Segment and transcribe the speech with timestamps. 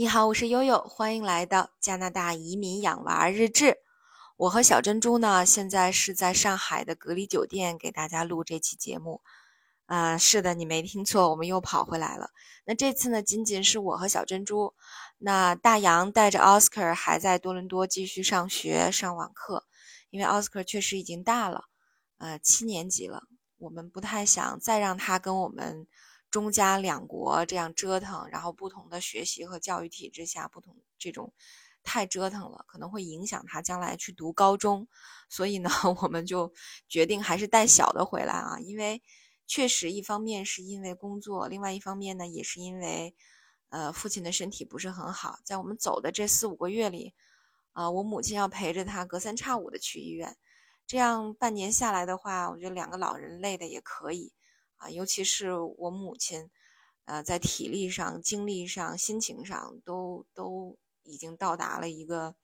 [0.00, 3.80] 你好，我是悠悠，欢迎来到加拿大移民养娃日志。
[4.38, 9.20] 我和小珍珠呢，现在是在上海的隔离酒店给大家录这期节目。
[9.84, 12.30] 啊，是的，你没听错，我们又跑回来了。
[12.64, 14.72] 那这次呢，仅仅是我和小珍珠。
[15.18, 19.66] 那大洋带着奥斯卡还在多伦多继续上学上网课，
[20.08, 21.64] 因为奥斯卡确实已经大了，
[22.16, 23.24] 呃，七年级了。
[23.58, 25.86] 我们不太想再让他跟我们。
[26.30, 31.32] 中加两国这样折腾，然后不同的学习和教育体制下，不同这种
[31.82, 34.86] 太折腾了，可能会影响他将来去读高中。
[35.28, 35.68] 所以呢，
[36.02, 36.52] 我们就
[36.88, 39.02] 决定还是带小的回来啊，因为
[39.46, 43.16] 确实一方面是因为工作，另外一方面呢，也是因为
[43.70, 47.14] 呃父亲的身体不是很好，在我们走的这四五个月里，
[47.72, 50.36] 啊，我母亲要陪着他隔三差五的去医院，
[50.86, 54.32] 这样半年下来的话，我觉得两个老人累的也可以。
[54.80, 56.50] 啊，尤其是我母亲，
[57.04, 62.34] 呃，在体力上、精力上、心情上，都都已经到达了一个，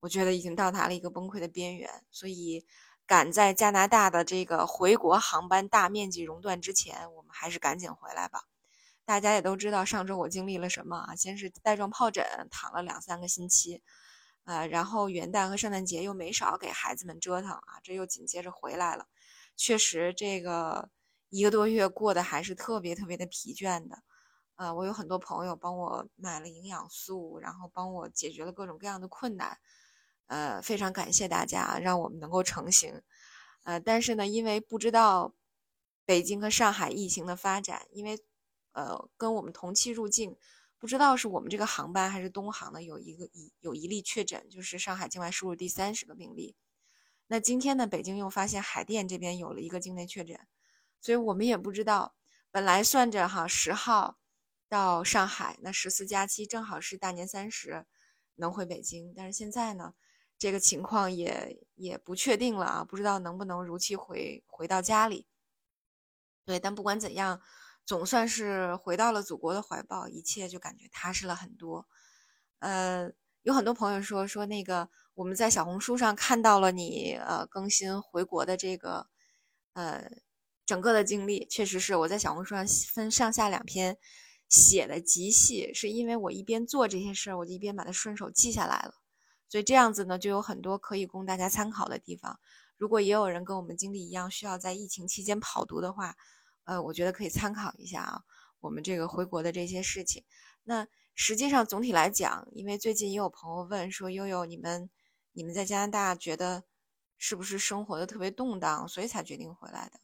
[0.00, 2.06] 我觉得已经到达了一个崩溃的边缘。
[2.10, 2.66] 所以，
[3.06, 8.44] 赶在加拿大的这个回国航班大面积熔断之前，我们还是赶紧回来吧。
[9.04, 11.14] 大家也都知道，上周我经历了什么啊？
[11.14, 13.82] 先是带状疱疹，躺了两三个星期，
[14.44, 19.06] 啊，然后元旦和圣诞节又没少给孩子们折腾啊，这又紧接着回来了。
[19.54, 20.88] 确实，这个。
[21.30, 24.02] 一个多月过得还是特别特别的疲倦的，
[24.56, 29.58] 呃，我有很多朋友帮我买了营养素，然后帮我解决了各种各样的困难，
[30.26, 33.02] 呃，非常感谢大家让我们能够成行，
[33.64, 35.34] 呃，但是呢，因为不知道
[36.06, 38.18] 北京和上海疫情的发展，因为
[38.72, 40.36] 呃跟我们同期入境，
[40.78, 46.56] 不知道是我们这个航班还是东航的有一个一有一例确诊，就是上海境外输入第三十个病例，
[47.26, 50.40] 那今天呢，北京又发现海淀这边有了一个境内确诊。
[51.00, 52.14] 所以我们也不知道，
[52.50, 54.18] 本来算着哈十号
[54.68, 57.86] 到上海，那十四加七正好是大年三十
[58.34, 59.94] 能回北京，但是现在呢，
[60.36, 65.26] 这个情况也也不确定了啊，不知道能不能如期回回到家里。
[66.44, 67.40] 对，但不管怎样，
[67.86, 71.88] 总算是回到了祖国的怀抱，一切就感觉踏实了很多。
[72.58, 73.10] 呃，
[73.42, 79.06] 有很多朋友说说那个我们在小红书上看到了你呃更新回国的这个
[79.74, 80.10] 呃。
[80.68, 83.96] 整个的经历确实是我在小红书上分上下两篇
[84.50, 88.96] 写的极细，是因为我一边做这些事儿，我就一边把它顺手记下来了，
[89.48, 92.38] 所以这样子呢，就有很多可以供大家参考的地方。
[92.76, 96.14] 如果也有人跟我们经历一样，需要在疫情期间跑读的话，
[96.64, 98.20] 呃，我觉得可以参考一下啊，
[98.60, 100.22] 我们这个回国的这些事情。
[100.64, 104.90] 那实际上总体来讲，因为最近也有朋友问说，悠悠你们
[105.32, 106.64] 你们在加拿大觉得
[107.16, 109.98] 是不是生活的特别动荡，所以才决定回来的？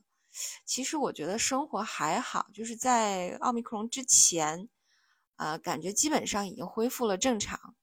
[0.64, 4.68] 其实我觉得生活还好，就是在奥密克戎之前，
[5.36, 7.74] 呃，感觉基本上已经恢复了正常。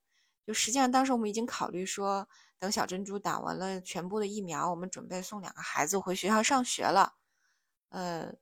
[0.46, 2.28] 就实际上当时我们已经考虑说，
[2.60, 7.14] 等小珍珠打完了全部的疫苗，我们准备送两个孩子回学校上学了。
[7.90, 8.34] 呃，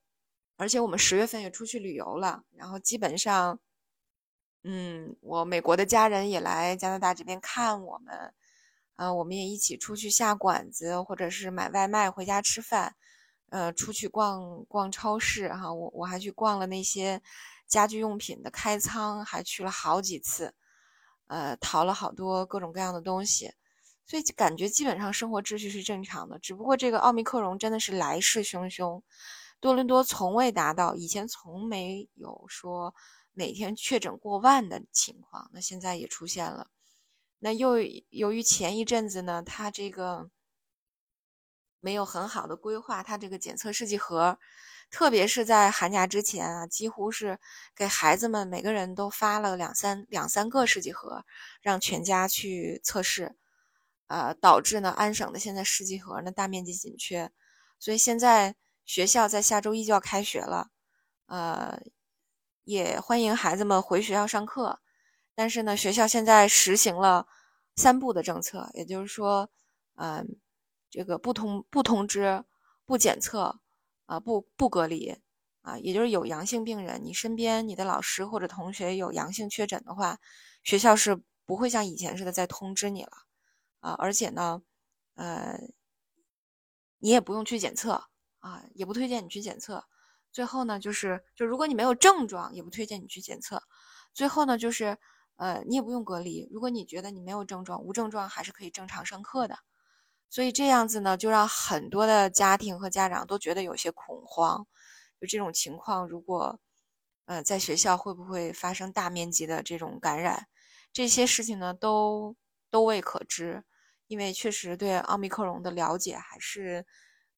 [0.56, 3.60] 而且我们十月份也出去旅游了，然后基本上，
[4.64, 8.34] 嗯，我美国的家人也来加拿大这边看我们，
[8.96, 12.96] 呃，我们也一起出去下馆子，或者是买外卖回家吃饭。
[13.50, 17.20] 呃，出去逛逛超市哈，我我还去逛了那些
[17.66, 20.54] 家居用品的开仓，还去了好几次，
[21.26, 23.52] 呃，淘了好多各种各样的东西，
[24.06, 26.38] 所以感觉基本上生活秩序是正常的。
[26.38, 29.02] 只不过这个奥密克戎真的是来势汹汹，
[29.58, 32.94] 多伦多从未达到以前从没有说
[33.32, 36.68] 每天确诊过万的情况，那现在也出现了。
[37.40, 37.78] 那又
[38.10, 40.30] 由于前一阵子呢，它这个。
[41.80, 44.38] 没有很好的规划，他这个检测试剂盒，
[44.90, 47.38] 特别是在寒假之前啊，几乎是
[47.74, 51.24] 给孩子们每个人都发了两三两三个试剂盒，
[51.62, 53.34] 让全家去测试，
[54.08, 57.30] 呃，导致呢安省的现在试剂盒呢大面积紧缺，
[57.78, 58.54] 所以现在
[58.84, 60.68] 学校在下周一就要开学了，
[61.26, 61.80] 呃，
[62.64, 64.80] 也欢迎孩子们回学校上课，
[65.34, 67.26] 但是呢，学校现在实行了
[67.76, 69.50] 三步的政策，也就是说，
[69.96, 70.36] 嗯。
[70.90, 72.44] 这个不通不通知，
[72.84, 73.60] 不检测，
[74.06, 75.16] 啊不不隔离，
[75.62, 80.18] 啊也就是有阳性病人，你身边你的老师或者同学有阳性确诊的话，
[80.64, 83.12] 学校是不会像以前似的再通知你了，
[83.78, 84.62] 啊而且呢，
[85.14, 85.58] 呃，
[86.98, 88.04] 你也不用去检测，
[88.40, 89.84] 啊也不推荐你去检测。
[90.32, 93.62] 最后呢，就是就如果你没有症状，也不推荐你去检测。
[94.12, 94.98] 最后呢，就是
[95.36, 99.58] 呃你也不用隔离，如果你觉得你没有症状，无症状还是可以正常上课的。
[100.30, 104.66] 所以这样子呢，就让很多的家庭和家长都觉得有些恐慌。
[105.20, 106.58] 就这种情况，如果
[107.26, 110.46] 呃，在学校会不会发生大面积的这种感染？
[110.92, 112.34] 这些事情呢，都
[112.70, 113.62] 都未可知，
[114.06, 116.86] 因为确实对奥密克戎的了解还是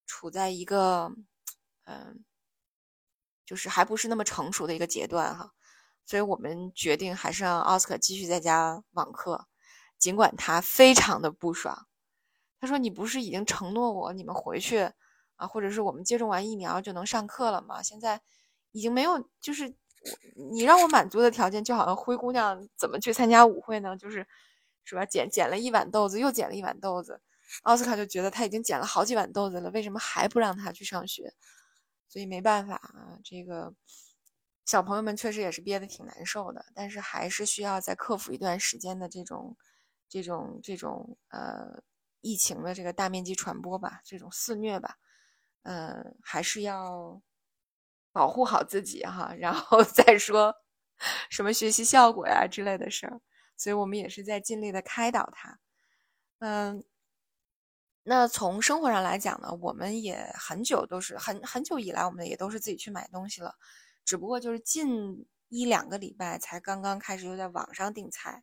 [0.07, 1.11] 处在一个，
[1.85, 2.25] 嗯，
[3.45, 5.53] 就是还不是那么成熟的一个阶段哈。
[6.07, 9.47] 所以我们决定还是让奥斯卡继续在家网课，
[9.99, 11.87] 尽管他非常的不爽。
[12.63, 14.89] 他说：“你不是已经承诺我，你们回去
[15.35, 17.83] 啊，或者是我们接种完疫苗就能上课了吗？
[17.83, 18.21] 现在
[18.71, 19.75] 已经没有，就是
[20.37, 23.97] 你让我满足的条件，就好像灰姑娘怎么去参加舞会呢？
[23.97, 24.25] 就是，
[24.85, 25.05] 是吧？
[25.05, 27.21] 捡捡了一碗豆子，又捡了一碗豆子。
[27.65, 31.35] 奥斯卡就觉得他已经捡了好几碗豆子了，为什么还不让他去上学？
[32.09, 33.75] 所以没办法啊，这个。”
[34.65, 39.57] 小朋友们确实也是憋得挺难受的，但是还是需要再克服一段时间的这种、
[40.09, 41.83] 这种、这种呃
[42.23, 44.97] 疫情的这个大面积传播吧，这种肆虐吧，
[45.65, 47.21] 嗯，还是要
[48.13, 50.55] 保护好自己哈， 然后再说
[51.29, 53.21] 什么学习效果呀之类的事儿，
[53.57, 55.59] 所以我们也是在尽力的开导他，
[56.39, 56.83] 嗯，
[58.05, 63.55] 那从生活上来讲呢，我们也很久都是很很久以来，我们也都是自己去买东西了。
[64.05, 68.43] 只不过就是近一两个礼拜才刚刚开始又在网上订菜，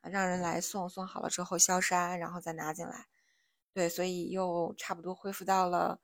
[0.00, 3.06] 让人来送，送好了之后消杀，然后再拿进来，
[3.72, 6.00] 对，所以又差不多恢复到了，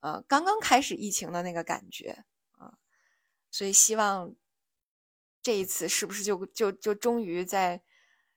[0.00, 2.78] 呃，刚刚开始疫情的那个感觉啊，
[3.50, 4.34] 所以希望
[5.42, 7.82] 这一次是不是就就就终于在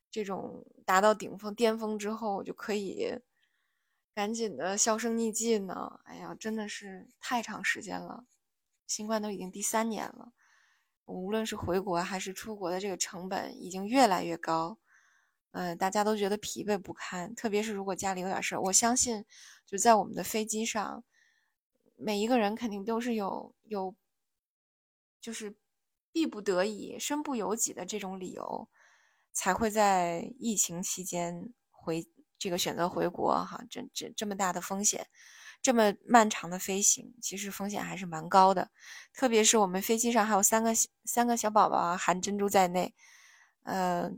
[0.09, 3.19] 这种达到顶峰巅峰之后就可以
[4.13, 5.99] 赶紧的销声匿迹呢？
[6.05, 8.25] 哎呀，真的是太长时间了。
[8.87, 10.33] 新冠都已经第三年了，
[11.05, 14.79] 无论是回国还是出国的这个成本已经越来越高，
[15.51, 17.33] 嗯，大家都觉得疲惫不堪。
[17.35, 19.25] 特别是如果家里有点事儿，我相信
[19.65, 21.03] 就在我们的飞机上，
[21.95, 23.95] 每一个人肯定都是有有，
[25.19, 25.55] 就是
[26.11, 28.69] 逼不得已、身不由己的这种理由，
[29.31, 32.07] 才会在疫情期间回
[32.39, 33.63] 这个选择回国哈。
[33.69, 35.07] 这这这么大的风险。
[35.63, 38.71] 这么漫长的飞行，其实风险还是蛮高的，
[39.13, 40.71] 特别是我们飞机上还有三个
[41.05, 42.95] 三个小宝宝，含珍珠在内。
[43.61, 44.09] 呃，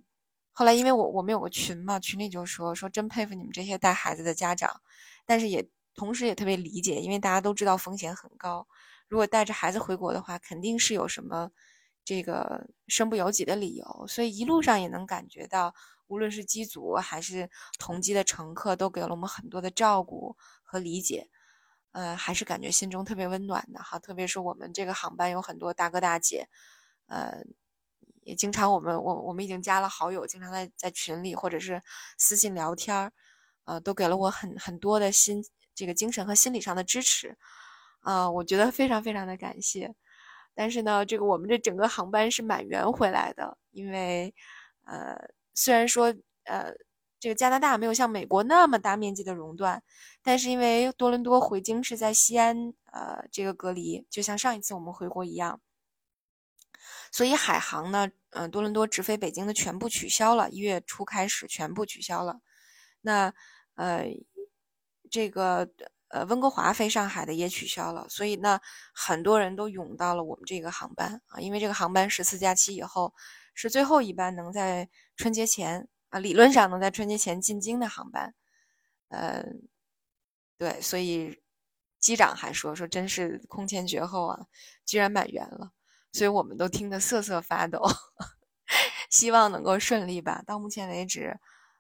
[0.54, 4.82] 后来因为我我们有个群嘛，群里就说说真佩服你们这些带孩子的家长，
[5.26, 8.68] 但是也同时也特别理解，因为大家都知道风险很高，
[9.08, 11.52] 如果带着孩子回国的话，肯定是有什么
[12.06, 15.74] 这个身不由己的理由，所以一路上也能感觉到，
[16.08, 17.50] 无论是机组还是
[17.80, 21.30] 同机的乘客，都给了我们很多的照顾和理解。
[21.92, 26.48] 呃，还是感觉心中特别温暖的哈，特别是我们这个航班有很多大哥大姐，
[27.06, 27.44] 呃，
[28.24, 31.82] 也经常我们我我们已经加了好友，经常在在群里或者是
[32.18, 33.12] 私信聊天儿，
[33.66, 35.44] 呃，都给了我很很多的心
[35.76, 37.38] 这个精神和心理上的支持，
[38.02, 39.94] 啊，我觉得非常非常的感谢。
[40.56, 44.34] 但是呢，这个我们这整个航班是满员回来的，因为
[44.86, 45.18] 呃，
[45.54, 46.14] 虽然说
[46.46, 46.74] 呃。
[47.24, 49.82] 这个加拿大没有像美国那么大面积的熔断，
[50.22, 55.62] 但是因为多伦多回京是在西安，呃，这个隔离就像上一次我们回国一样，
[57.12, 62.40] 所以海航呢，嗯，多伦多直飞北京的全部取消了，一月初开始全部取消了。
[63.02, 63.34] 那
[63.76, 64.06] 呃，
[65.10, 65.70] 这个
[66.10, 68.60] 呃温哥华飞上海的也取消了，所以呢，
[68.94, 73.14] 很多人都涌到了我们这个航班啊，因为这个航班十四假期以后
[73.54, 75.88] 是最后一班能在春节前。
[76.10, 78.36] 啊，理论上能在春节前进京的航班，
[79.08, 79.44] 呃，
[80.60, 81.42] 对，所以
[82.00, 84.46] 机长还说说真是空前绝后啊，
[84.86, 85.72] 居然满员了，
[86.14, 87.82] 所以我们都听得瑟瑟发抖，
[89.10, 90.44] 希望能够顺利吧。
[90.46, 91.40] 到目前为止，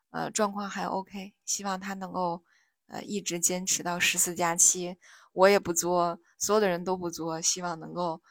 [0.09, 2.43] 呃，状况还 OK，希望他能够
[2.87, 4.97] 呃一直坚持到十四加七，
[5.33, 8.21] 我也不作，所有的人都不作，希望能够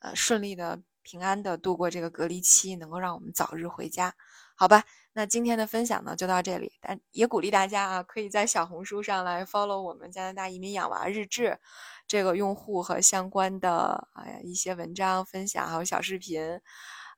[0.00, 4.14] 呃顺利的、平安的度过这个隔离期，能够让我们早日回家，
[4.62, 4.84] 好吧？
[5.12, 6.70] 那今天的分享呢，就到这里。
[6.80, 11.58] 但也鼓励大家啊，可以在小红书上来 follow 我们加拿大移民养娃日志
[12.06, 16.60] 这个用户和相关的哎呀一些文章分享，还有小视频，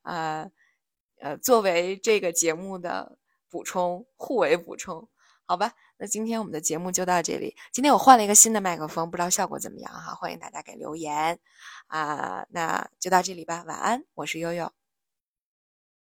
[0.05, 0.51] 呃
[1.21, 3.19] 呃，作为这个节目的
[3.51, 5.07] 补充，互为补充，
[5.45, 5.75] 好吧？
[5.99, 7.55] 那今天我们的节目就到这里。
[7.75, 10.15] 今天我换了一个新的麦克风，不知道效果怎么样哈？
[10.15, 11.39] 欢迎大家给留言
[11.89, 12.47] 啊。
[12.49, 14.84] 那就到这里吧，晚安，我是悠悠。